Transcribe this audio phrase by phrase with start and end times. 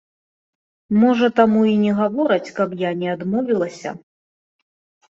[1.01, 3.89] Можа, таму і не гавораць, каб я не адмовілася!